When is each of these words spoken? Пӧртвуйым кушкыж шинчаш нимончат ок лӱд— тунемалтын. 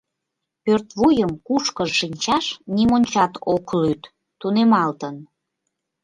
Пӧртвуйым 0.63 1.31
кушкыж 1.47 1.89
шинчаш 1.99 2.45
нимончат 2.75 3.33
ок 3.53 3.65
лӱд— 3.81 4.01
тунемалтын. 4.39 5.15